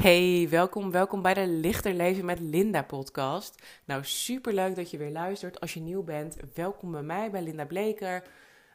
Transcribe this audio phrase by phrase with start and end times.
[0.00, 3.62] Hey, welkom, welkom bij de Lichter Leven met Linda podcast.
[3.84, 5.60] Nou, super leuk dat je weer luistert.
[5.60, 8.24] Als je nieuw bent, welkom bij mij, bij Linda Bleker.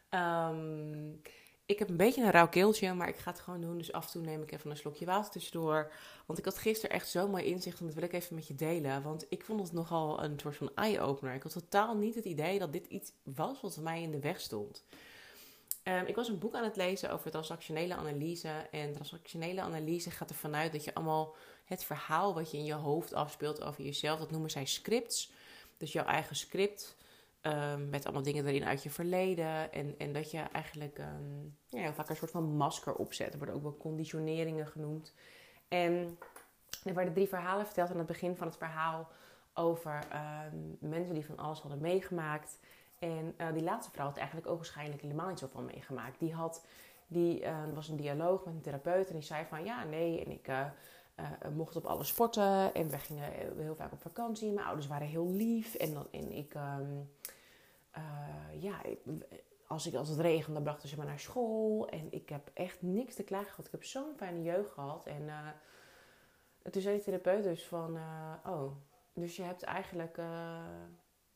[0.09, 1.09] Ehm,
[1.65, 3.77] ik heb een beetje een rauw keeltje, maar ik ga het gewoon doen.
[3.77, 5.91] Dus af en toe neem ik even een slokje water tussendoor.
[6.25, 8.55] Want ik had gisteren echt zo'n mooi inzicht en dat wil ik even met je
[8.55, 9.03] delen.
[9.03, 11.33] Want ik vond het nogal een soort van eye-opener.
[11.33, 14.39] Ik had totaal niet het idee dat dit iets was wat mij in de weg
[14.39, 14.85] stond.
[15.87, 18.67] Um, ik was een boek aan het lezen over transactionele analyse.
[18.71, 22.73] En transactionele analyse gaat ervan uit dat je allemaal het verhaal wat je in je
[22.73, 25.31] hoofd afspeelt over jezelf, dat noemen zij scripts.
[25.77, 26.95] Dus jouw eigen script.
[27.41, 29.71] Um, met allemaal dingen erin uit je verleden.
[29.71, 33.31] En, en dat je eigenlijk um, ja, vaak een soort van masker opzet.
[33.31, 35.13] Er worden ook wel conditioneringen genoemd.
[35.67, 36.17] En
[36.83, 39.07] er werden drie verhalen verteld aan het begin van het verhaal
[39.53, 40.07] over
[40.79, 42.59] mensen die van alles hadden meegemaakt.
[43.05, 46.19] En uh, die laatste vrouw had eigenlijk ook waarschijnlijk helemaal niet zoveel meegemaakt.
[46.19, 46.65] Die had,
[47.07, 50.31] die uh, was een dialoog met een therapeut en die zei van ja, nee, en
[50.31, 50.65] ik uh,
[51.53, 54.51] mocht op alle sporten en we gingen heel vaak op vakantie.
[54.51, 57.11] Mijn ouders waren heel lief en, dan, en ik, um,
[58.59, 58.81] ja,
[59.67, 63.15] als, ik, als het regende brachten ze me naar school en ik heb echt niks
[63.15, 63.65] te klagen gehad.
[63.65, 65.29] Ik heb zo'n fijne jeugd gehad en
[66.71, 67.97] toen zei de therapeut dus van,
[68.45, 68.71] oh,
[69.13, 70.17] dus je hebt eigenlijk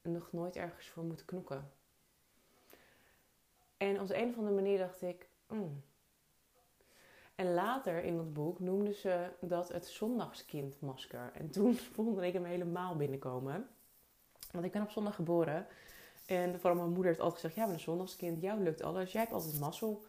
[0.02, 1.72] nog nooit ergens voor moeten knokken.
[3.78, 5.30] En op de een of andere manier dacht ik.
[5.48, 5.84] Mm.
[7.36, 11.32] En later in dat boek noemden ze dat het zondagskindmasker.
[11.34, 13.70] En toen voelde ik hem helemaal binnenkomen.
[14.52, 15.68] Want ik ben op zondag geboren.
[16.26, 18.42] En vooral mijn moeder heeft altijd gezegd: Ja, ben een zondagskind.
[18.42, 19.12] Jou lukt alles.
[19.12, 20.06] Jij hebt altijd mazzel.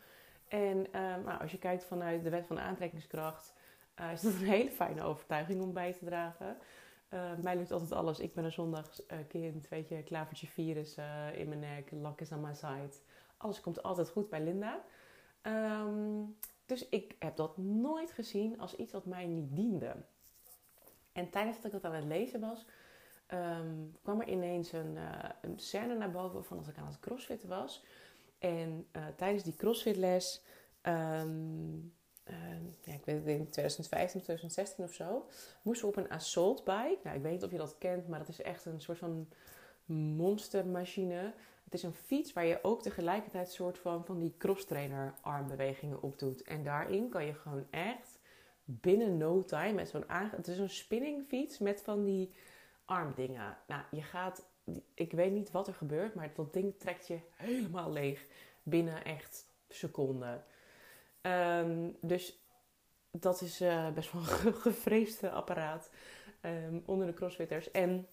[0.48, 0.92] En uh,
[1.24, 3.54] nou, als je kijkt vanuit de wet van de aantrekkingskracht.
[4.00, 6.56] Uh, is dat een hele fijne overtuiging om bij te dragen.
[7.14, 8.18] Uh, mij lukt altijd alles.
[8.18, 12.40] Ik ben een zondagskind, weet je, klavertje virus uh, in mijn nek, lak is aan
[12.40, 12.92] mijn side.
[13.36, 14.80] Alles komt altijd goed bij Linda.
[15.42, 19.96] Um, dus ik heb dat nooit gezien als iets wat mij niet diende.
[21.12, 22.66] En tijdens dat ik dat aan het lezen was,
[23.28, 27.00] um, kwam er ineens een, uh, een scène naar boven van als ik aan het
[27.00, 27.84] crossfitten was.
[28.38, 30.42] En tijdens die crossfitles
[30.82, 31.94] um,
[33.10, 35.26] in 2015, 2016 of zo,
[35.62, 36.98] moesten we op een assault bike.
[37.02, 39.28] Nou, ik weet niet of je dat kent, maar dat is echt een soort van
[40.16, 41.32] monstermachine.
[41.64, 46.18] Het is een fiets waar je ook tegelijkertijd soort van, van die crosstrainer armbewegingen op
[46.18, 46.42] doet.
[46.42, 48.18] En daarin kan je gewoon echt
[48.64, 50.04] binnen no time met zo'n.
[50.08, 52.32] Het is een spinningfiets met van die
[52.84, 53.56] armdingen.
[53.66, 54.48] Nou, je gaat...
[54.94, 58.26] Ik weet niet wat er gebeurt, maar dat ding trekt je helemaal leeg
[58.62, 60.44] binnen echt seconden.
[61.22, 62.38] Um, dus
[63.10, 65.90] dat is uh, best wel een gevreesde apparaat
[66.42, 67.70] um, onder de crossfitters.
[67.70, 68.06] En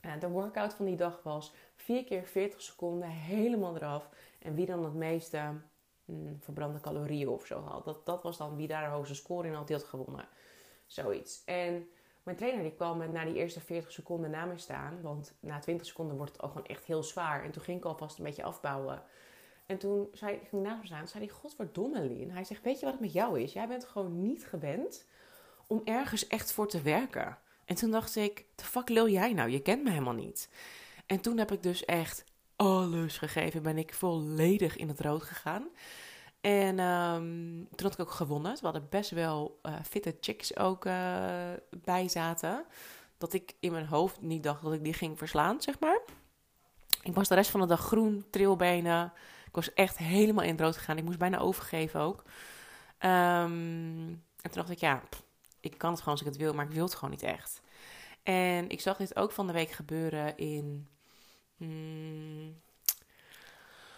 [0.00, 4.08] uh, de workout van die dag was 4 keer 40 seconden helemaal eraf.
[4.38, 5.52] En wie dan het meeste
[6.04, 7.84] mm, verbrande calorieën of zo had.
[7.84, 10.28] Dat, dat was dan wie daar de hoogste score in had, die had gewonnen.
[10.86, 11.44] Zoiets.
[11.44, 11.88] En
[12.22, 15.00] mijn trainer die kwam met na die eerste 40 seconden na me staan.
[15.02, 17.44] Want na 20 seconden wordt het ook gewoon echt heel zwaar.
[17.44, 19.02] En toen ging ik alvast een beetje afbouwen.
[19.66, 21.08] En toen zei, ging ik naast me staan.
[21.08, 22.30] zei hij, godverdomme Lien.
[22.30, 23.52] Hij zegt, weet je wat het met jou is?
[23.52, 25.06] Jij bent gewoon niet gewend
[25.66, 27.38] om ergens echt voor te werken.
[27.64, 29.50] En toen dacht ik, de fuck lul jij nou?
[29.50, 30.48] Je kent me helemaal niet.
[31.06, 32.24] En toen heb ik dus echt
[32.56, 33.62] alles gegeven.
[33.62, 35.68] Ben ik volledig in het rood gegaan.
[36.40, 38.52] En um, toen had ik ook gewonnen.
[38.52, 41.50] We hadden best wel uh, fitte chicks ook uh,
[41.84, 42.64] bij zaten.
[43.18, 46.00] Dat ik in mijn hoofd niet dacht dat ik die ging verslaan, zeg maar.
[47.02, 49.12] Ik was de rest van de dag groen, trilbenen.
[49.52, 50.96] Ik was echt helemaal in het rood gegaan.
[50.98, 52.22] Ik moest bijna overgeven ook.
[52.98, 55.02] Um, en toen dacht ik, ja,
[55.60, 57.62] ik kan het gewoon als ik het wil, maar ik wil het gewoon niet echt.
[58.22, 60.88] En ik zag dit ook van de week gebeuren in.
[61.56, 62.60] Hmm,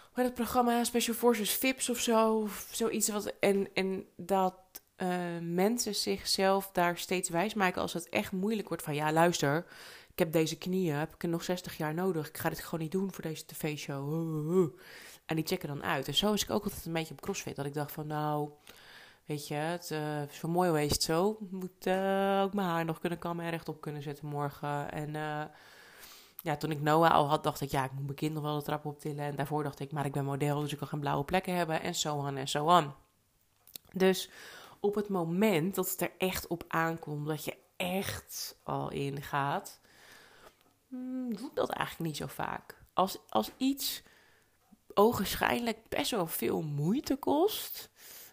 [0.05, 0.85] hoe heet het programma?
[0.85, 2.49] Special Forces VIPs of zo.
[2.71, 3.33] zoiets wat.
[3.41, 4.55] En, en dat
[4.97, 8.83] uh, mensen zichzelf daar steeds wijs maken als het echt moeilijk wordt.
[8.83, 9.67] Van ja, luister,
[10.13, 12.29] ik heb deze knieën, heb ik er nog 60 jaar nodig.
[12.29, 14.79] Ik ga dit gewoon niet doen voor deze tv-show.
[15.27, 16.09] En die checken dan uit.
[16.09, 17.57] En zo is ik ook altijd een beetje op CrossFit.
[17.57, 18.51] Dat ik dacht van nou,
[19.25, 21.37] weet je, het uh, is wel mooi geweest zo.
[21.51, 24.93] Moet uh, ook mijn haar nog kunnen kammen en rechtop kunnen zetten morgen.
[24.93, 25.45] En uh,
[26.43, 28.59] ja, toen ik Noah al had, dacht ik ja, ik moet mijn kind nog wel
[28.59, 29.25] de trap optillen.
[29.25, 31.83] En daarvoor dacht ik, maar ik ben model, dus ik kan geen blauwe plekken hebben.
[31.83, 32.95] En zo aan en zo aan.
[33.93, 34.31] Dus
[34.81, 39.81] op het moment dat het er echt op aankomt, dat je echt al in gaat,
[40.89, 42.77] hmm, doe ik dat eigenlijk niet zo vaak.
[42.93, 44.03] Als, als iets
[44.95, 47.91] ogenschijnlijk best wel veel moeite kost,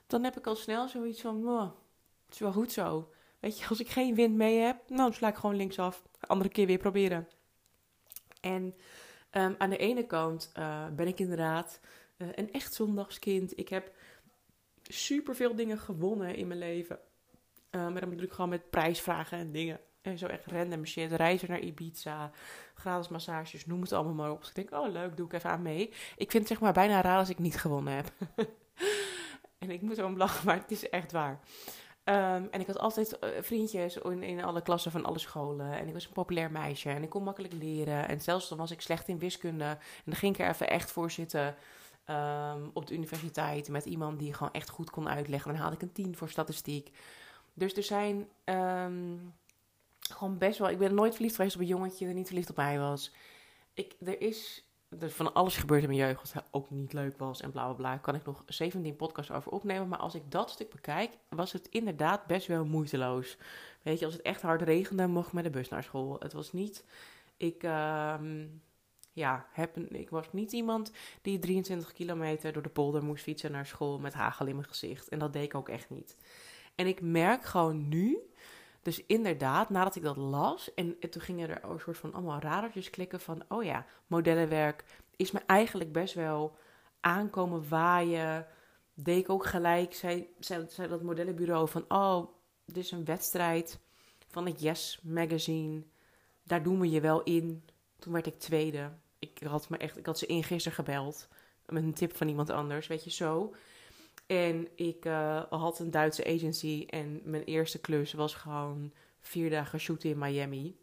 [0.08, 1.72] dan heb ik al snel zoiets van, oh,
[2.25, 3.12] het is wel goed zo.
[3.40, 6.04] Weet je, als ik geen wind mee heb, nou, dan sla ik gewoon linksaf.
[6.19, 7.28] Andere keer weer proberen.
[8.42, 8.75] En
[9.31, 11.80] um, aan de ene kant uh, ben ik inderdaad
[12.18, 13.58] uh, een echt zondagskind.
[13.60, 13.96] Ik heb
[14.84, 17.00] super veel dingen gewonnen in mijn leven.
[17.72, 19.80] maar dan bedoel ik gewoon met prijsvragen en dingen.
[20.01, 21.12] En zo echt random shit.
[21.12, 22.31] Reizen naar Ibiza.
[22.74, 23.65] Gratis massages.
[23.65, 24.39] Noem het allemaal maar op.
[24.39, 25.88] Dus ik denk, oh leuk, doe ik even aan mee.
[26.15, 28.12] Ik vind het zeg maar bijna raar als ik niet gewonnen heb.
[29.59, 31.39] en ik moet erom lachen, maar het is echt waar.
[32.03, 35.71] Ehm, en ik had altijd eh, vriendjes in, in alle klassen van alle scholen.
[35.71, 36.89] En ik was een populair meisje.
[36.89, 38.07] En ik kon makkelijk leren.
[38.07, 39.65] En zelfs dan was ik slecht in wiskunde.
[39.65, 41.56] En dan ging ik er even echt voor zitten.
[42.06, 45.51] Ehm, op de universiteit met iemand die gewoon echt goed kon uitleggen.
[45.51, 46.92] Dan haalde ik een 10 voor statistiek.
[47.53, 49.18] Dus er zijn ehm,
[50.12, 50.69] gewoon best wel.
[50.69, 53.12] Ik ben nooit verliefd geweest op een jongetje die niet verliefd op mij was.
[53.74, 54.66] Ik, er is
[54.98, 57.98] van alles gebeurd in mijn jeugd wat ook niet leuk was en bla bla bla.
[57.98, 59.88] Kan ik nog 17 podcasts over opnemen.
[59.88, 63.38] Maar als ik dat stuk bekijk, was het inderdaad best wel moeiteloos.
[63.81, 66.16] Weet je, als het echt hard regende, mocht ik met de bus naar school.
[66.19, 66.86] Het was niet.
[67.38, 67.63] Ik.
[67.63, 68.16] Uh,
[69.13, 70.92] ja, heb ik was niet iemand
[71.22, 75.10] die 23 kilometer door de polder moest fietsen naar school met hagel in mijn gezicht.
[75.10, 76.18] En dat deed ik ook echt niet.
[76.75, 78.18] En ik merk gewoon nu,
[78.81, 82.89] dus inderdaad, nadat ik dat las, en, toen gingen er een soort van allemaal radertjes
[82.89, 84.83] klikken van, oh ja, modellenwerk
[85.16, 86.57] is me eigenlijk best wel
[87.00, 88.48] aankomen waaien.
[88.94, 92.28] Deed ik ook gelijk, zei, zei, zei dat modellenbureau van, oh,
[92.66, 93.80] dit is een wedstrijd
[94.28, 95.84] van het Yes Magazine.
[96.44, 97.66] Daar doen we je wel in.
[98.00, 98.92] Toen werd ik tweede.
[99.19, 101.27] Ik had, me echt, ik had ze in gisteren gebeld.
[101.66, 103.54] Met een tip van iemand anders, weet je zo.
[104.31, 106.86] En ik uh, had een Duitse agency.
[106.89, 110.78] En mijn eerste klus was gewoon vier dagen shooten in Miami.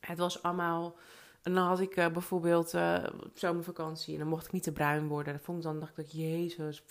[0.00, 0.96] Het was allemaal.
[1.42, 3.04] En dan had ik uh, bijvoorbeeld uh,
[3.34, 4.12] zomervakantie.
[4.12, 5.32] En dan mocht ik niet te bruin worden.
[5.32, 6.82] Dat vond ik dan, dacht ik, Jezus,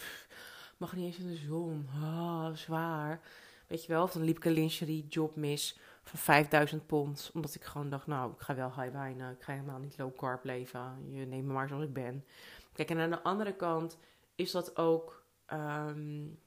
[0.77, 1.87] mag niet eens in de zon.
[2.01, 3.21] Oh, zwaar.
[3.67, 7.31] Weet je wel, of dan liep ik een lingerie job mis van 5000 pond.
[7.33, 9.31] Omdat ik gewoon dacht, nou, ik ga wel high wijnen.
[9.31, 10.97] Ik ga helemaal niet low carb leven.
[11.09, 12.25] Je neemt me maar zoals ik ben.
[12.73, 13.97] Kijk, en aan de andere kant
[14.35, 15.22] is dat ook...
[15.53, 16.39] Um,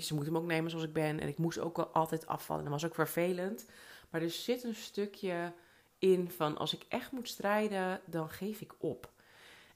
[0.00, 1.20] ze moeten me ook nemen zoals ik ben.
[1.20, 2.62] En ik moest ook wel altijd afvallen.
[2.62, 3.66] Dat was ook vervelend.
[4.10, 5.52] Maar er zit een stukje
[5.98, 6.58] in van...
[6.58, 9.12] als ik echt moet strijden, dan geef ik op.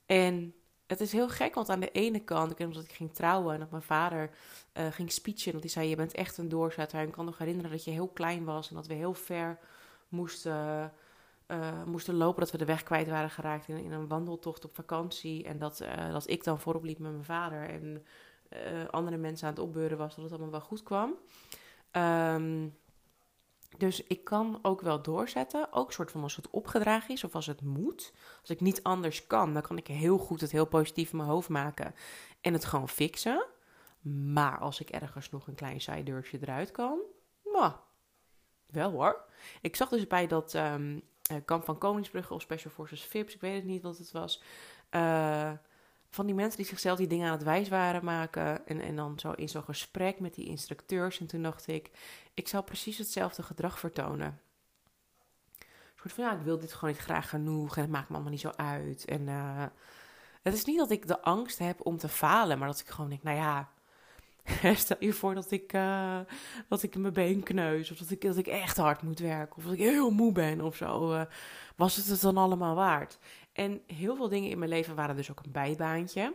[0.06, 0.55] En
[0.87, 3.61] het is heel gek, want aan de ene kant, ik omdat ik ging trouwen en
[3.61, 4.31] dat mijn vader
[4.75, 6.99] uh, ging speechen, want hij zei: Je bent echt een doorzetter.
[6.99, 9.59] En ik kan nog herinneren dat je heel klein was en dat we heel ver
[10.09, 10.93] moesten,
[11.49, 14.75] uh, moesten lopen, dat we de weg kwijt waren geraakt in, in een wandeltocht op
[14.75, 15.45] vakantie.
[15.45, 18.06] En dat, uh, dat ik dan voorop liep met mijn vader en
[18.91, 21.15] andere mensen aan het opbeuren was, dat het allemaal wel goed kwam.
[21.93, 22.77] Um,
[23.77, 27.47] dus ik kan ook wel doorzetten, ook soort van als het opgedragen is of als
[27.47, 28.12] het moet.
[28.41, 31.29] Als ik niet anders kan, dan kan ik heel goed het heel positief in mijn
[31.29, 31.95] hoofd maken
[32.41, 33.47] en het gewoon fixen.
[34.33, 36.99] Maar als ik ergens nog een klein zijdeurtje eruit kan,
[37.45, 37.73] nou,
[38.67, 39.25] wel hoor.
[39.61, 41.03] Ik zag dus bij dat um,
[41.44, 44.42] kamp van Koningsbrugge of Special Forces VIPs, ik weet het niet wat het was.
[44.90, 45.52] Uh,
[46.10, 48.66] van die mensen die zichzelf die dingen aan het wijs waren maken.
[48.66, 51.20] En, en dan zo in zo'n gesprek met die instructeurs.
[51.20, 51.90] En toen dacht ik,
[52.34, 54.40] ik zou precies hetzelfde gedrag vertonen.
[55.58, 57.76] Een soort van, ja, ik wil dit gewoon niet graag genoeg.
[57.76, 59.04] En het maakt me allemaal niet zo uit.
[59.04, 59.66] En uh,
[60.42, 62.58] het is niet dat ik de angst heb om te falen.
[62.58, 63.69] Maar dat ik gewoon denk, nou ja,
[64.75, 66.19] Stel je voor dat ik, uh,
[66.69, 67.91] dat ik mijn been kneus.
[67.91, 69.56] Of dat ik, dat ik echt hard moet werken.
[69.56, 71.12] Of dat ik heel moe ben of zo.
[71.12, 71.23] Uh,
[71.77, 73.19] was het het dan allemaal waard?
[73.53, 76.35] En heel veel dingen in mijn leven waren dus ook een bijbaantje.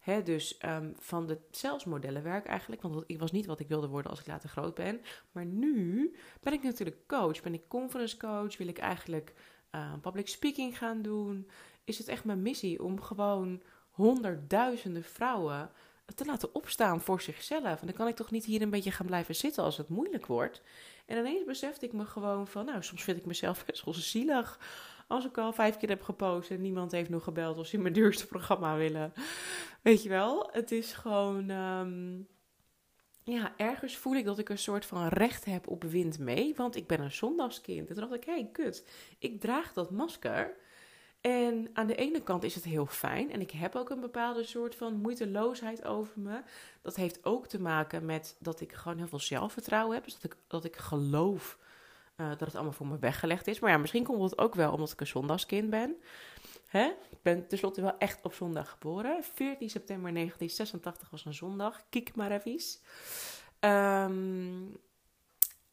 [0.00, 2.82] He, dus um, van de salesmodellenwerk eigenlijk.
[2.82, 5.00] Want ik was niet wat ik wilde worden als ik later groot ben.
[5.32, 7.42] Maar nu ben ik natuurlijk coach.
[7.42, 8.56] Ben ik conference coach.
[8.56, 9.34] Wil ik eigenlijk
[9.74, 11.48] uh, public speaking gaan doen.
[11.84, 15.70] Is het echt mijn missie om gewoon honderdduizenden vrouwen
[16.14, 17.80] te laten opstaan voor zichzelf.
[17.80, 20.26] En dan kan ik toch niet hier een beetje gaan blijven zitten als het moeilijk
[20.26, 20.62] wordt.
[21.06, 24.58] En ineens besefte ik me gewoon van, nou, soms vind ik mezelf best wel zielig.
[25.08, 27.94] Als ik al vijf keer heb gepost en niemand heeft nog gebeld of ze mijn
[27.94, 29.12] duurste programma willen.
[29.82, 31.50] Weet je wel, het is gewoon.
[31.50, 32.28] Um,
[33.24, 36.54] ja, ergens voel ik dat ik een soort van recht heb op wind mee.
[36.56, 37.88] Want ik ben een zondagskind.
[37.88, 38.86] En toen dacht ik, hé, hey, kut.
[39.18, 40.56] Ik draag dat masker.
[41.22, 43.32] En aan de ene kant is het heel fijn.
[43.32, 46.42] En ik heb ook een bepaalde soort van moeiteloosheid over me.
[46.82, 50.04] Dat heeft ook te maken met dat ik gewoon heel veel zelfvertrouwen heb.
[50.04, 51.58] Dus dat ik, dat ik geloof
[52.16, 53.60] uh, dat het allemaal voor me weggelegd is.
[53.60, 55.96] Maar ja, misschien komt het ook wel omdat ik een zondagskind ben.
[56.66, 56.84] Hè?
[57.10, 59.24] Ik ben tenslotte wel echt op zondag geboren.
[59.24, 61.82] 14 september 1986 was een zondag.
[61.88, 62.60] Kijk maar even.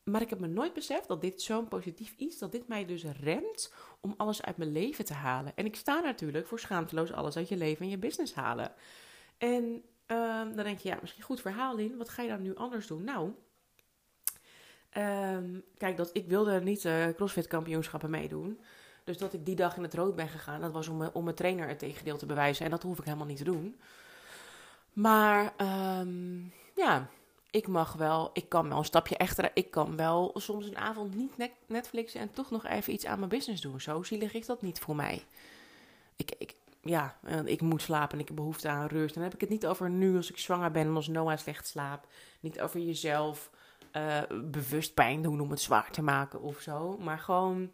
[0.03, 3.03] Maar ik heb me nooit beseft dat dit zo'n positief iets, dat dit mij dus
[3.03, 5.55] remt om alles uit mijn leven te halen.
[5.55, 8.71] En ik sta natuurlijk voor schaamteloos alles uit je leven en je business halen.
[9.37, 11.97] En um, dan denk je, ja, misschien goed verhaal in.
[11.97, 13.03] Wat ga je dan nu anders doen?
[13.03, 13.31] Nou,
[14.97, 18.59] um, kijk, dat, ik wilde niet uh, CrossFit kampioenschappen meedoen.
[19.03, 21.35] Dus dat ik die dag in het rood ben gegaan, dat was om, om mijn
[21.35, 22.65] trainer het tegendeel te bewijzen.
[22.65, 23.79] En dat hoef ik helemaal niet te doen.
[24.93, 25.53] Maar
[25.99, 27.09] um, ja,
[27.51, 31.15] ik mag wel, ik kan wel een stapje echter, ik kan wel soms een avond
[31.15, 33.81] niet Netflixen en toch nog even iets aan mijn business doen.
[33.81, 35.23] Zo zielig is dat niet voor mij.
[36.15, 39.13] Ik, ik, ja, ik moet slapen en ik heb behoefte aan rust.
[39.13, 41.67] dan heb ik het niet over nu als ik zwanger ben en als Noah slecht
[41.67, 42.07] slaapt.
[42.39, 43.49] Niet over jezelf
[43.93, 46.97] uh, bewust pijn doen om het zwaar te maken of zo.
[46.97, 47.71] Maar gewoon,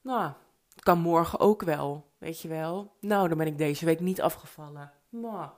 [0.00, 0.32] nou,
[0.74, 2.92] het kan morgen ook wel, weet je wel.
[3.00, 4.92] Nou, dan ben ik deze week niet afgevallen.
[5.08, 5.48] Nou,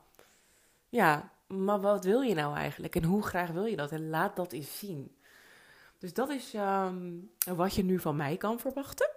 [0.89, 2.97] ja, maar wat wil je nou eigenlijk?
[2.97, 3.91] En hoe graag wil je dat?
[3.91, 5.17] En laat dat eens zien.
[5.99, 9.11] Dus dat is um, wat je nu van mij kan verwachten.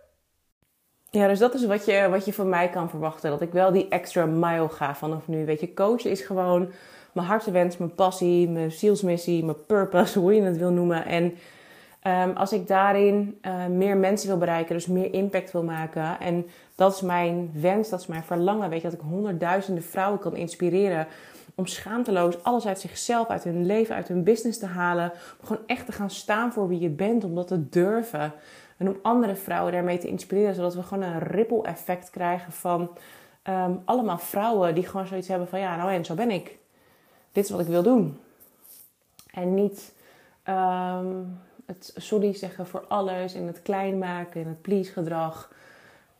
[1.10, 3.30] Ja, dus dat is wat je, wat je van mij kan verwachten.
[3.30, 5.46] Dat ik wel die extra mile ga vanaf nu.
[5.46, 6.72] Weet je, coachen is gewoon
[7.12, 11.06] mijn hartewens, mijn passie, mijn zielsmissie, mijn purpose, hoe je het wil noemen.
[11.06, 11.24] En
[12.08, 16.20] um, als ik daarin uh, meer mensen wil bereiken, dus meer impact wil maken.
[16.20, 18.70] En dat is mijn wens, dat is mijn verlangen.
[18.70, 21.08] Weet je, dat ik honderdduizenden vrouwen kan inspireren
[21.56, 25.12] om schaamteloos alles uit zichzelf, uit hun leven, uit hun business te halen.
[25.40, 28.34] Om gewoon echt te gaan staan voor wie je bent, om dat te durven.
[28.78, 32.90] En om andere vrouwen daarmee te inspireren, zodat we gewoon een ripple effect krijgen van
[33.50, 36.58] um, allemaal vrouwen die gewoon zoiets hebben van ja, nou en zo ben ik.
[37.32, 38.20] Dit is wat ik wil doen.
[39.32, 39.94] En niet
[40.50, 45.52] um, het sorry zeggen voor alles en het klein maken en het please gedrag.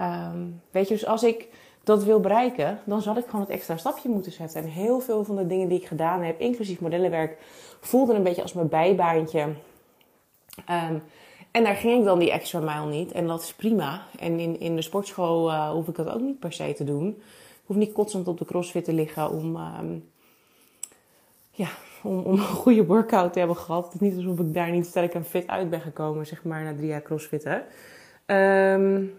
[0.02, 1.48] Um, weet je, dus als ik
[1.86, 4.62] dat wil bereiken, dan zal ik gewoon het extra stapje moeten zetten.
[4.62, 7.38] En heel veel van de dingen die ik gedaan heb, inclusief modellenwerk,
[7.80, 9.42] voelden een beetje als mijn bijbaantje.
[10.70, 11.04] Um,
[11.52, 13.12] en daar ging ik dan die extra mijl niet.
[13.12, 14.02] En dat is prima.
[14.20, 17.08] En in, in de sportschool uh, hoef ik dat ook niet per se te doen.
[17.08, 20.10] Ik hoef niet constant op de crossfit te liggen om, um,
[21.52, 21.68] ja,
[22.04, 23.84] om, om, een goede workout te hebben gehad.
[23.84, 26.64] Het is niet alsof ik daar niet sterk en fit uit ben gekomen, zeg maar,
[26.64, 27.64] na drie jaar crossfitten.
[28.26, 29.14] Um,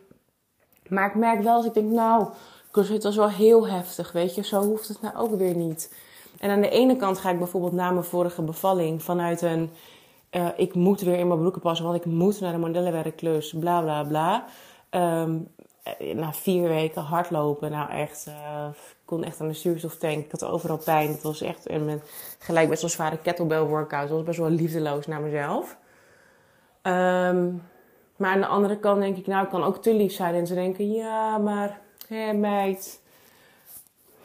[0.88, 2.28] maar ik merk wel als ik denk, nou,
[2.76, 4.45] CrossFit was wel heel heftig, weet je.
[4.45, 5.95] Zo hoeft het nou ook weer niet.
[6.38, 9.71] En aan de ene kant ga ik bijvoorbeeld na mijn vorige bevalling vanuit een...
[10.30, 13.80] Uh, ik moet weer in mijn broeken passen, want ik moet naar de modellenwerkklus, bla
[13.80, 14.45] bla bla.
[14.90, 15.49] Um,
[16.14, 18.26] na vier weken hardlopen, nou echt,
[18.76, 20.25] ik kon echt aan de zuurstoftank.
[20.25, 21.09] Ik had overal pijn.
[21.09, 24.09] Het was echt, en met gelijk best wel zware kettlebell workouts.
[24.09, 25.76] Het was best wel liefdeloos naar mezelf.
[26.83, 27.62] Um,
[28.16, 30.35] maar aan de andere kant denk ik, nou, ik kan ook te lief zijn.
[30.35, 33.01] En ze denken, ja, maar hé meid,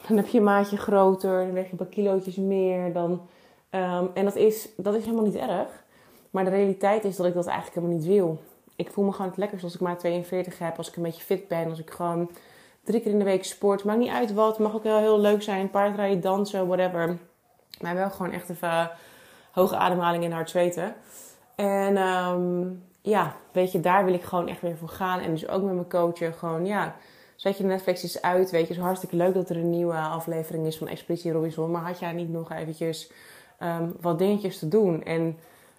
[0.07, 2.93] dan heb je een maatje groter, dan weeg je een paar kilootjes meer.
[2.93, 3.11] Dan,
[3.71, 5.83] um, en dat is, dat is helemaal niet erg.
[6.29, 8.41] Maar de realiteit is dat ik dat eigenlijk helemaal niet wil.
[8.75, 11.23] Ik voel me gewoon het lekkerst als ik maar 42 heb, als ik een beetje
[11.23, 12.29] fit ben, als ik gewoon
[12.83, 13.83] drie keer in de week sport.
[13.83, 17.17] Maakt niet uit wat, mag ook wel heel leuk zijn, paardrijden, dansen, whatever.
[17.81, 18.91] Maar wel gewoon echt even
[19.51, 20.95] hoge ademhaling en hard zweten.
[21.55, 25.19] En um, ja, weet je, daar wil ik gewoon echt weer voor gaan.
[25.19, 26.95] En dus ook met mijn coachen gewoon, ja,
[27.41, 28.49] zet je Netflix eens uit.
[28.49, 31.71] Weet je, het is hartstikke leuk dat er een nieuwe aflevering is van Expeditie Robinson.
[31.71, 33.11] Maar had jij niet nog eventjes
[33.59, 35.03] um, wat dingetjes te doen?
[35.03, 35.37] En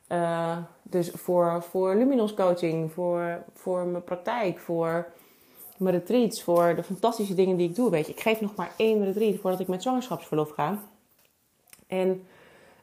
[0.09, 5.07] uh, dus voor, voor Luminos coaching, voor, voor mijn praktijk, voor
[5.77, 7.91] mijn retreats, voor de fantastische dingen die ik doe.
[7.91, 10.79] Weet je, ik geef nog maar één retreat voordat ik met zwangerschapsverlof ga.
[11.87, 12.27] En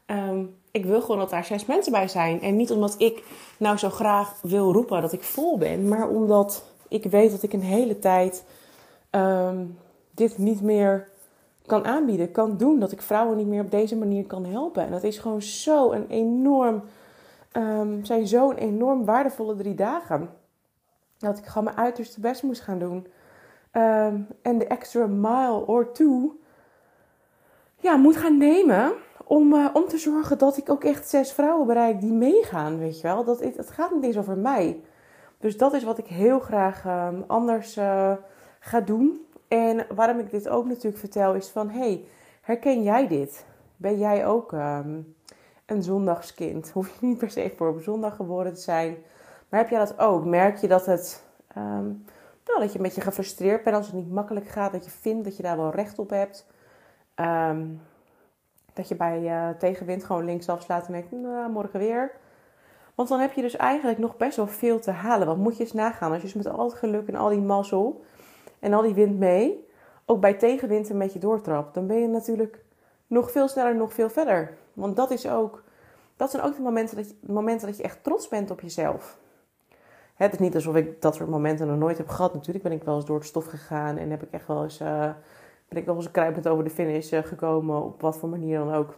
[0.07, 2.41] um, ik wil gewoon dat daar zes mensen bij zijn.
[2.41, 3.24] En niet omdat ik
[3.57, 7.53] nou zo graag wil roepen dat ik vol ben, maar omdat ik weet dat ik
[7.53, 8.43] een hele tijd
[9.12, 9.78] um,
[10.12, 11.08] dit niet meer
[11.66, 12.80] kan aanbieden, kan doen.
[12.80, 14.86] Dat ik vrouwen niet meer op deze manier kan helpen.
[14.86, 16.84] En dat is gewoon zo een enorm,
[17.54, 20.30] um, zijn zo een enorm waardevolle drie dagen.
[21.18, 23.08] Dat ik gewoon mijn uiterste best moest gaan doen.
[23.74, 26.39] Um, en de extra mile or two
[27.75, 28.92] ja, moet gaan nemen
[29.24, 33.01] om, uh, om te zorgen dat ik ook echt zes vrouwen bereik die meegaan, weet
[33.01, 33.24] je wel.
[33.24, 34.82] Dat, het gaat niet eens over mij.
[35.38, 36.86] Dus dat is wat ik heel graag
[37.28, 38.12] anders uh,
[38.60, 39.25] ga doen.
[39.48, 41.70] En waarom ik dit ook natuurlijk vertel is van...
[41.70, 42.04] hey,
[42.42, 43.46] herken jij dit?
[43.75, 45.16] Ben jij ook um,
[45.66, 46.70] een zondagskind?
[46.70, 48.98] Hoef je niet per se voor op zondag geboren te zijn.
[49.50, 50.25] Maar heb jij dat ook?
[50.25, 51.24] Merk je dat het...
[51.58, 52.06] Um,
[52.46, 54.72] nou, dat je een beetje gefrustreerd bent als het niet makkelijk gaat.
[54.72, 56.48] Dat je vindt dat je daar wel recht op hebt.
[57.16, 57.82] Um,
[58.74, 62.12] dat je bij uh, tegenwind gewoon linksaf slaat en denkt, nou, morgen weer.
[62.96, 65.28] Want dan heb je dus eigenlijk nog best wel veel te halen.
[65.28, 66.12] Wat moet je eens nagaan?
[66.12, 68.04] Als je met al het geluk en al die mazzel
[68.60, 69.68] en al die wind mee,
[70.06, 72.63] ook bij tegenwind een beetje doortrapt, dan ben je natuurlijk
[73.08, 74.58] nog veel sneller, nog veel verder.
[74.74, 75.63] Want dat is ook,
[76.16, 79.18] dat zijn ook de momenten dat je, momenten dat je echt trots bent op jezelf.
[80.16, 82.34] Het is niet alsof ik dat soort momenten nog nooit heb gehad.
[82.34, 84.82] Natuurlijk ben ik wel eens door het stof gegaan en heb ik echt wel eens
[84.82, 85.10] uh,
[85.68, 88.74] ben ik nog eens kruipend over de finish eh, gekomen, op wat voor manier dan
[88.74, 88.98] ook.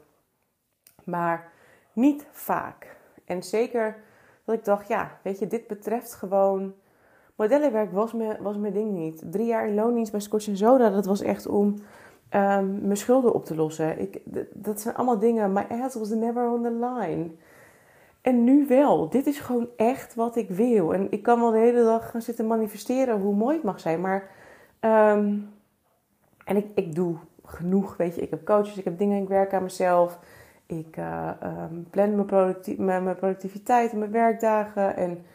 [1.03, 1.51] Maar
[1.93, 2.95] niet vaak.
[3.25, 3.95] En zeker
[4.43, 6.73] dat ik dacht, ja, weet je, dit betreft gewoon...
[7.41, 9.23] Modellenwerk was, me, was mijn ding niet.
[9.31, 13.45] Drie jaar in loondienst bij Scotch Soda, dat was echt om um, mijn schulden op
[13.45, 13.99] te lossen.
[13.99, 14.21] Ik,
[14.53, 15.53] dat zijn allemaal dingen.
[15.53, 17.29] My ass was never on the line.
[18.21, 19.09] En nu wel.
[19.09, 20.93] Dit is gewoon echt wat ik wil.
[20.93, 24.01] En ik kan wel de hele dag gaan zitten manifesteren hoe mooi het mag zijn.
[24.01, 24.29] Maar,
[24.79, 25.37] ehm,
[26.45, 28.21] en ik, ik doe genoeg, weet je.
[28.21, 30.19] Ik heb coaches, ik heb dingen, ik werk aan mezelf.
[30.65, 34.95] Ik uh, um, plan mijn, mijn, mijn, productiviteit en mijn werkdagen.
[34.95, 35.25] En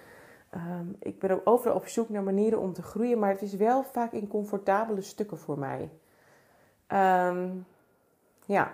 [0.55, 3.19] um, ik ben ook overal op zoek naar manieren om te groeien.
[3.19, 5.91] Maar het is wel vaak in comfortabele stukken voor mij.
[7.29, 7.67] Um,
[8.45, 8.71] ja.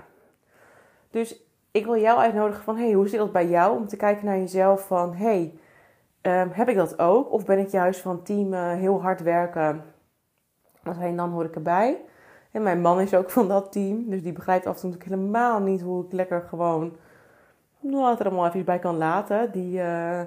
[1.11, 2.77] Dus ik wil jou uitnodigen van...
[2.77, 3.77] Hey, hoe zit dat bij jou?
[3.77, 5.15] Om te kijken naar jezelf van...
[5.15, 5.59] Hey,
[6.31, 7.33] heb ik dat ook?
[7.33, 9.85] Of ben ik juist van team uh, heel hard werken?
[10.83, 12.01] Want dan hoor ik erbij.
[12.51, 14.11] En mijn man is ook van dat team.
[14.11, 16.97] Dus die begrijpt af en toe helemaal niet hoe ik lekker gewoon
[17.81, 19.53] nou, er allemaal even bij kan laten.
[19.53, 20.21] Die uh,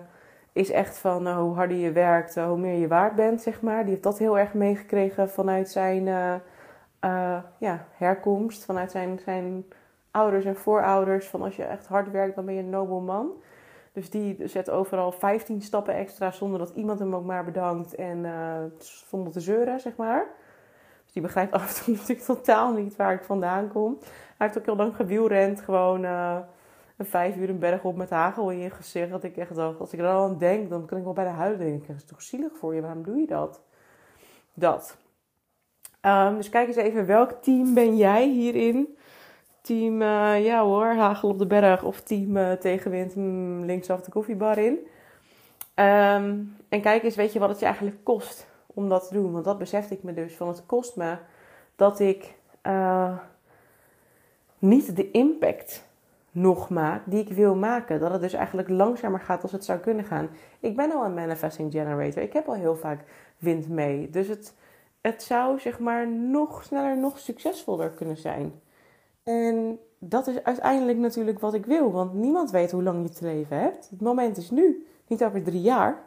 [0.55, 3.61] is echt van uh, hoe harder je werkt, uh, hoe meer je waard bent, zeg
[3.61, 3.81] maar.
[3.81, 6.05] Die heeft dat heel erg meegekregen vanuit zijn
[7.57, 8.65] ja, herkomst.
[8.65, 9.65] Vanuit zijn, zijn
[10.11, 11.27] ouders en voorouders.
[11.27, 13.31] Van als je echt hard werkt, dan ben je een nobel man.
[13.91, 17.95] Dus die zet overal 15 stappen extra zonder dat iemand hem ook maar bedankt.
[17.95, 18.25] En
[19.07, 20.25] zonder te zeuren, zeg maar
[21.15, 23.97] die begrijpt af en toe natuurlijk totaal niet waar ik vandaan kom.
[24.37, 26.37] Hij heeft ook heel lang gewielrend, gewoon uh,
[26.97, 29.09] een vijf uur een berg op met hagel in je gezicht.
[29.09, 31.23] Dat ik echt dacht, als ik er al aan denk, dan kan ik wel bij
[31.23, 31.93] de huid denken.
[31.93, 33.61] Het is toch zielig voor je, waarom doe je dat?
[34.53, 34.97] Dat.
[36.01, 38.97] Um, dus kijk eens even, welk team ben jij hierin?
[39.61, 44.11] Team, uh, ja hoor, hagel op de berg of team uh, tegenwind hmm, linksaf de
[44.11, 44.77] koffiebar in.
[45.75, 49.31] Um, en kijk eens, weet je wat het je eigenlijk kost om dat te doen.
[49.31, 50.35] Want dat besefte ik me dus.
[50.35, 51.17] Van het kost me
[51.75, 52.33] dat ik
[52.63, 53.17] uh,
[54.59, 55.87] niet de impact
[56.35, 57.99] nog maak die ik wil maken.
[57.99, 60.29] Dat het dus eigenlijk langzamer gaat als het zou kunnen gaan.
[60.59, 62.23] Ik ben al een manifesting generator.
[62.23, 63.03] Ik heb al heel vaak
[63.37, 64.09] wind mee.
[64.09, 64.53] Dus het,
[65.01, 68.61] het zou zeg maar nog sneller, nog succesvoller kunnen zijn.
[69.23, 71.91] En dat is uiteindelijk natuurlijk wat ik wil.
[71.91, 73.89] Want niemand weet hoe lang je te leven hebt.
[73.89, 76.03] Het moment is nu, niet over drie jaar.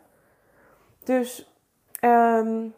[1.04, 1.52] Dus
[2.04, 2.74] Um,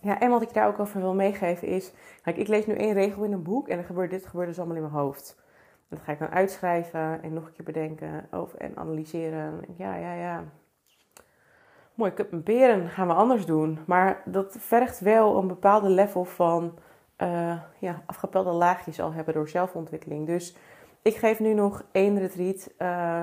[0.00, 1.92] ja, en wat ik daar ook over wil meegeven is...
[2.22, 4.58] Kijk, ik lees nu één regel in een boek en dan gebeurt dit gebeurt dus
[4.58, 5.36] allemaal in mijn hoofd.
[5.88, 9.60] Dat ga ik dan uitschrijven en nog een keer bedenken over, en analyseren.
[9.76, 10.44] Ja, ja, ja.
[11.94, 13.78] Mooi, cup en peren gaan we anders doen.
[13.86, 16.78] Maar dat vergt wel een bepaalde level van
[17.22, 20.26] uh, ja, afgepelde laagjes al hebben door zelfontwikkeling.
[20.26, 20.56] Dus
[21.02, 22.70] ik geef nu nog één retreat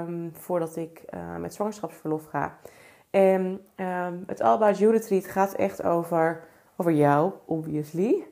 [0.06, 2.58] um, voordat ik uh, met zwangerschapsverlof ga.
[3.10, 6.44] En um, het About You Retreat gaat echt over,
[6.76, 8.28] over jou, obviously.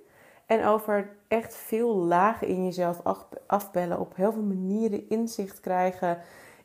[0.51, 3.01] En over echt veel lagen in jezelf
[3.47, 3.99] afbellen.
[3.99, 6.17] Op heel veel manieren inzicht krijgen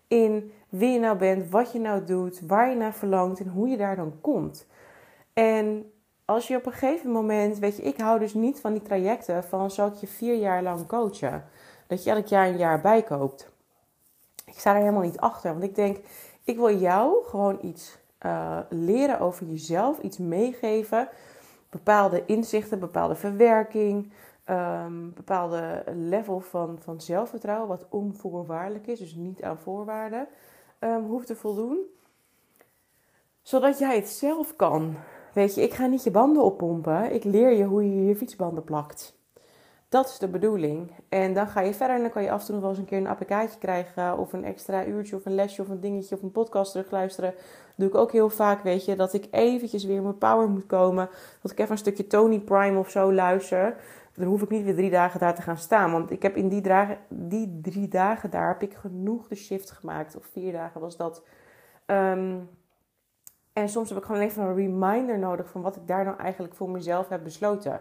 [0.09, 3.69] in wie je nou bent, wat je nou doet, waar je naar verlangt en hoe
[3.69, 4.67] je daar dan komt.
[5.33, 5.93] En
[6.25, 9.45] als je op een gegeven moment, weet je, ik hou dus niet van die trajecten
[9.45, 11.45] van zal ik je vier jaar lang coachen.
[11.87, 13.51] Dat je elk jaar een jaar bijkoopt.
[14.45, 15.97] Ik sta er helemaal niet achter, want ik denk,
[16.45, 21.09] ik wil jou gewoon iets uh, leren over jezelf, iets meegeven.
[21.71, 24.13] Bepaalde inzichten, bepaalde verwerking,
[24.51, 30.29] um, bepaalde level van, van zelfvertrouwen, wat onvoorwaardelijk is, dus niet aan voorwaarden,
[30.81, 31.79] um, hoeft te voldoen.
[33.43, 34.97] Zodat jij het zelf kan.
[35.33, 37.15] Weet je, ik ga niet je banden oppompen.
[37.15, 39.16] Ik leer je hoe je je fietsbanden plakt.
[39.89, 40.93] Dat is de bedoeling.
[41.09, 42.81] En dan ga je verder en dan kan je af en toe nog wel eens
[42.81, 44.19] een keer een APK'tje krijgen.
[44.19, 47.31] Of een extra uurtje of een lesje of een dingetje of een podcast terugluisteren.
[47.31, 48.97] Dat doe ik ook heel vaak, weet je.
[48.97, 51.09] Dat ik eventjes weer mijn power moet komen.
[51.43, 53.77] Dat ik even een stukje Tony Prime of zo luister.
[54.15, 55.93] Dan hoef ik niet weer drie dagen daar te gaan staan.
[55.93, 56.63] Want ik heb in die,
[57.09, 60.17] die drie dagen daar heb ik genoeg de shift gemaakt.
[60.17, 61.23] Of vier dagen was dat.
[61.87, 62.49] Um,
[63.53, 66.55] en soms heb ik gewoon even een reminder nodig van wat ik daar nou eigenlijk
[66.55, 67.81] voor mezelf heb besloten.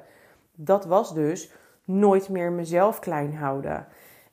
[0.53, 1.51] Dat was dus
[1.85, 3.87] nooit meer mezelf klein houden.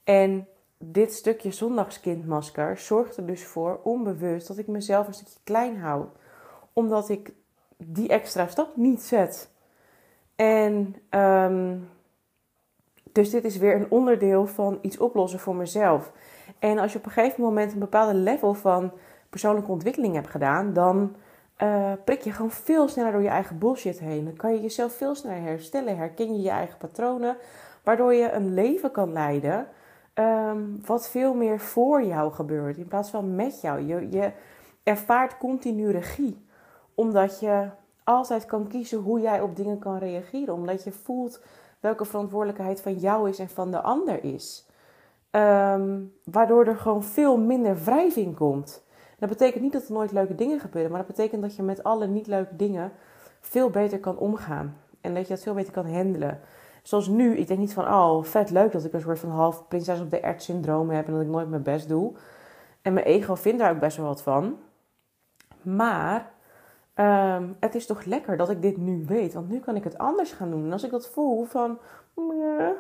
[0.04, 0.46] En
[0.78, 6.04] dit stukje zondagskindmasker zorgt er dus voor, onbewust, dat ik mezelf een stukje klein hou.
[6.72, 7.32] Omdat ik
[7.76, 9.50] die extra stap niet zet.
[10.36, 11.88] En um,
[13.12, 16.12] dus dit is weer een onderdeel van iets oplossen voor mezelf.
[16.58, 18.92] En als je op een gegeven moment een bepaalde level van
[19.30, 21.16] persoonlijke ontwikkeling hebt gedaan, dan
[21.58, 24.24] uh, prik je gewoon veel sneller door je eigen bullshit heen.
[24.24, 27.36] Dan kan je jezelf veel sneller herstellen, herken je je eigen patronen,
[27.82, 29.66] waardoor je een leven kan leiden
[30.14, 33.80] um, wat veel meer voor jou gebeurt in plaats van met jou.
[33.80, 34.32] Je, je
[34.82, 36.46] ervaart continu regie,
[36.94, 37.68] omdat je
[38.04, 41.40] altijd kan kiezen hoe jij op dingen kan reageren, omdat je voelt
[41.80, 44.66] welke verantwoordelijkheid van jou is en van de ander is.
[45.30, 48.84] Um, waardoor er gewoon veel minder wrijving komt.
[49.22, 51.82] Dat betekent niet dat er nooit leuke dingen gebeuren, maar dat betekent dat je met
[51.82, 52.92] alle niet leuke dingen
[53.40, 54.76] veel beter kan omgaan.
[55.00, 56.40] En dat je dat veel beter kan handelen.
[56.82, 59.68] Zoals nu, ik denk niet van, oh, vet leuk dat ik een soort van half
[59.68, 62.12] prinses op de ert syndroom heb en dat ik nooit mijn best doe.
[62.82, 64.56] En mijn ego vindt daar ook best wel wat van.
[65.62, 66.31] Maar
[66.94, 69.98] ehm, het is toch lekker dat ik dit nu weet, want nu kan ik het
[69.98, 70.64] anders gaan doen.
[70.64, 71.78] En als ik dat voel van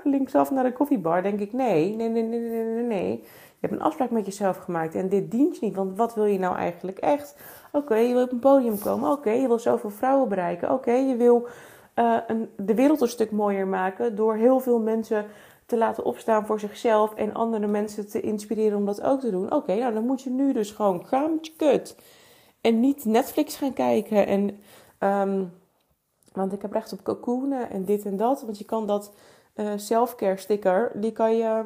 [0.04, 3.20] linksaf naar de koffiebar, denk ik nee, nee, nee, nee, nee, nee, nee.
[3.62, 6.24] Je hebt een afspraak met jezelf gemaakt en dit dient je niet, want wat wil
[6.24, 7.36] je nou eigenlijk echt?
[7.72, 9.10] Oké, je wil op een podium komen.
[9.10, 10.72] Oké, je wil zoveel vrouwen bereiken.
[10.72, 11.48] Oké, je wil
[11.98, 15.26] uh, een, de wereld een stuk mooier maken door heel veel mensen
[15.66, 19.52] te laten opstaan voor zichzelf en andere mensen te inspireren om dat ook te doen.
[19.52, 21.96] Oké, nou dan moet je nu dus gewoon gaan kut.
[22.62, 24.26] En niet Netflix gaan kijken.
[24.26, 24.60] En,
[25.08, 25.52] um,
[26.32, 28.42] want ik heb recht op cocoonen en dit en dat.
[28.42, 29.14] Want je kan dat
[29.54, 31.64] uh, selfcare sticker, die kan je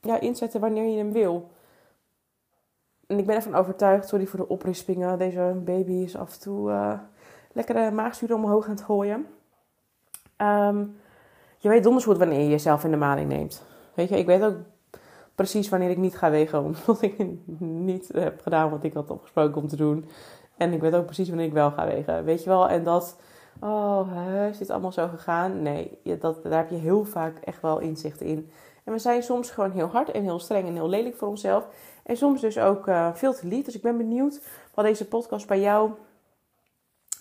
[0.00, 1.50] ja, inzetten wanneer je hem wil.
[3.06, 5.18] En ik ben ervan overtuigd, sorry voor de oprispingen.
[5.18, 6.98] Deze baby is af en toe uh,
[7.52, 9.26] lekkere maagzuur omhoog aan het gooien.
[10.36, 10.96] Um,
[11.58, 13.64] je weet donders wanneer je jezelf in de maling neemt.
[13.94, 14.56] Weet je, ik weet ook
[15.38, 17.14] precies wanneer ik niet ga wegen, omdat ik
[17.58, 20.08] niet heb gedaan wat ik had opgesproken om te doen.
[20.56, 22.24] En ik weet ook precies wanneer ik wel ga wegen.
[22.24, 22.68] Weet je wel?
[22.68, 23.20] En dat,
[23.60, 24.08] oh,
[24.50, 25.62] is dit allemaal zo gegaan?
[25.62, 28.50] Nee, dat, daar heb je heel vaak echt wel inzicht in.
[28.84, 31.66] En we zijn soms gewoon heel hard en heel streng en heel lelijk voor onszelf.
[32.02, 33.64] En soms dus ook uh, veel te lief.
[33.64, 34.40] Dus ik ben benieuwd
[34.74, 35.90] wat deze podcast bij jou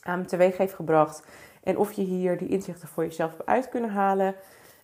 [0.08, 1.24] um, teweeg heeft gebracht.
[1.64, 4.36] En of je hier die inzichten voor jezelf hebt uit kunnen halen.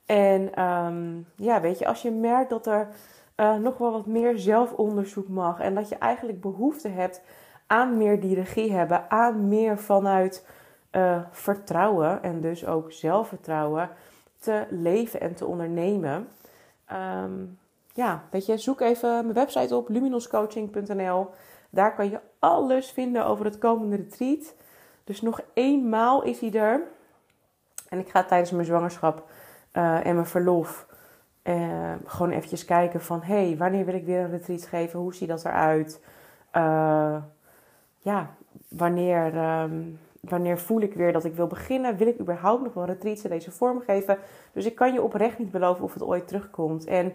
[0.05, 2.87] En um, ja, weet je, als je merkt dat er
[3.35, 5.59] uh, nog wel wat meer zelfonderzoek mag.
[5.59, 7.21] En dat je eigenlijk behoefte hebt
[7.67, 9.09] aan meer die hebben.
[9.09, 10.47] Aan meer vanuit
[10.91, 13.89] uh, vertrouwen en dus ook zelfvertrouwen
[14.39, 16.27] te leven en te ondernemen.
[16.91, 17.57] Um,
[17.93, 21.29] ja, weet je, zoek even mijn website op, luminoscoaching.nl.
[21.69, 24.55] Daar kan je alles vinden over het komende retreat.
[25.03, 26.81] Dus nog eenmaal is hij er.
[27.89, 29.29] En ik ga tijdens mijn zwangerschap
[29.73, 30.87] uh, en mijn verlof
[31.43, 33.21] uh, gewoon eventjes kijken van...
[33.21, 34.99] hé, hey, wanneer wil ik weer een retreat geven?
[34.99, 36.01] Hoe ziet dat eruit?
[36.55, 37.15] Uh,
[37.99, 38.29] ja,
[38.67, 41.97] wanneer, um, wanneer voel ik weer dat ik wil beginnen?
[41.97, 44.17] Wil ik überhaupt nog wel retreats in deze vorm geven?
[44.51, 46.85] Dus ik kan je oprecht niet beloven of het ooit terugkomt.
[46.85, 47.13] En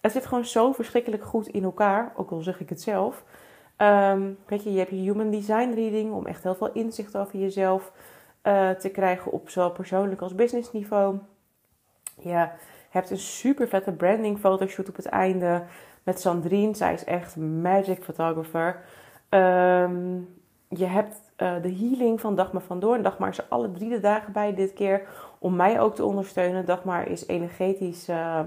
[0.00, 3.24] het zit gewoon zo verschrikkelijk goed in elkaar, ook al zeg ik het zelf.
[3.76, 7.38] Um, weet je, je hebt je Human Design Reading om echt heel veel inzicht over
[7.38, 7.92] jezelf
[8.42, 11.18] uh, te krijgen op zowel persoonlijk als business niveau.
[12.16, 12.48] Je
[12.90, 15.62] hebt een super vette branding fotoshoot op het einde
[16.02, 16.74] met Sandrine.
[16.74, 18.80] Zij is echt magic photographer.
[19.30, 20.28] Um,
[20.68, 23.02] je hebt uh, de healing van Dagmar van Doorn.
[23.02, 25.02] Dagmar is er alle drie de dagen bij dit keer
[25.38, 26.64] om mij ook te ondersteunen.
[26.64, 28.08] Dagmar is energetisch...
[28.08, 28.40] Uh,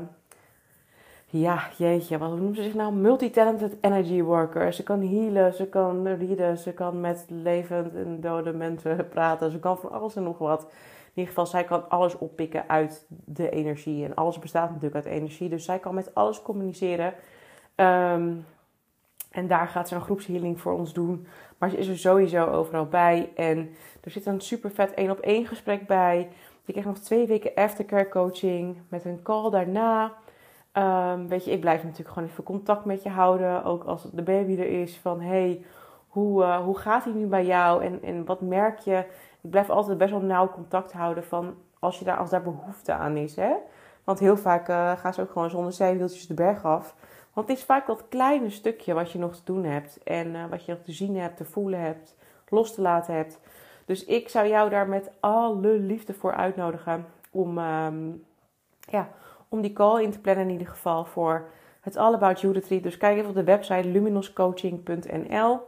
[1.36, 2.94] ja, jeetje, wat noemen ze zich nou?
[2.94, 4.74] Multitalented energy worker.
[4.74, 9.52] Ze kan healen, ze kan readen, ze kan met levend en dode mensen praten.
[9.52, 10.68] Ze kan van alles en nog wat.
[11.14, 14.06] In ieder geval, zij kan alles oppikken uit de energie.
[14.06, 15.50] En alles bestaat natuurlijk uit energie.
[15.50, 17.14] Dus zij kan met alles communiceren.
[17.76, 18.46] Um,
[19.32, 21.28] en daar gaat ze een groepshealing voor ons doen.
[21.58, 23.32] Maar ze is er sowieso overal bij.
[23.36, 23.70] En
[24.04, 26.30] er zit een super vet één op één gesprek bij.
[26.66, 30.14] Je krijgt nog twee weken aftercare coaching met een call daarna.
[30.74, 33.64] Um, weet je, ik blijf natuurlijk gewoon even contact met je houden.
[33.64, 34.98] Ook als de baby er is.
[34.98, 35.66] Van hey,
[36.08, 37.84] hoe, uh, hoe gaat hij nu bij jou?
[37.84, 39.06] En, en wat merk je?
[39.44, 42.94] Ik blijf altijd best wel nauw contact houden van als, je daar, als daar behoefte
[42.94, 43.36] aan is.
[43.36, 43.54] Hè?
[44.04, 46.96] Want heel vaak uh, gaan ze ook gewoon zonder zeewieltjes de berg af.
[47.34, 50.04] Want het is vaak dat kleine stukje wat je nog te doen hebt.
[50.04, 52.16] En uh, wat je nog te zien hebt, te voelen hebt,
[52.50, 53.40] los te laten hebt.
[53.86, 57.06] Dus ik zou jou daar met alle liefde voor uitnodigen.
[57.32, 58.26] Om, um,
[58.80, 59.10] ja,
[59.50, 61.50] om die call in te plannen in ieder geval voor
[61.82, 62.62] het All About You.
[62.82, 65.62] Dus kijk even op de website luminoscoaching.nl.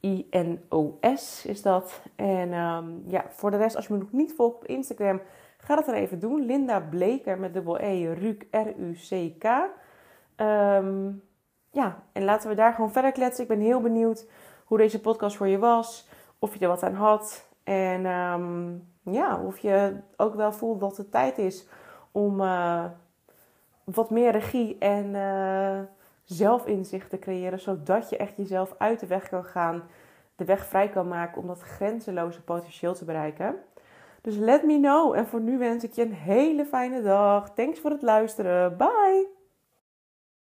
[0.00, 2.02] L-U-M-I-N-O-S is dat.
[2.16, 5.20] En um, ja, voor de rest, als je me nog niet volgt op Instagram,
[5.58, 6.46] ga dat dan even doen.
[6.46, 9.44] Linda Bleker met dubbel E, Ruc, R-U-C-K.
[10.36, 11.22] Um,
[11.70, 13.42] ja, en laten we daar gewoon verder kletsen.
[13.42, 14.26] Ik ben heel benieuwd
[14.64, 16.08] hoe deze podcast voor je was.
[16.38, 17.46] Of je er wat aan had.
[17.64, 21.66] En um, ja, of je ook wel voelt dat het tijd is
[22.12, 22.84] om uh,
[23.84, 25.80] wat meer regie en uh,
[26.28, 29.82] zelfinzicht te creëren, zodat je echt jezelf uit de weg kan gaan,
[30.36, 33.56] de weg vrij kan maken om dat grenzeloze potentieel te bereiken.
[34.20, 35.14] Dus let me know.
[35.14, 37.54] En voor nu wens ik je een hele fijne dag.
[37.54, 38.76] Thanks voor het luisteren.
[38.76, 39.37] Bye!